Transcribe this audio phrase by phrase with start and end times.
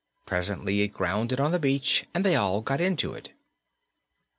[0.25, 3.33] Presently it grounded on the beach and they all got into it.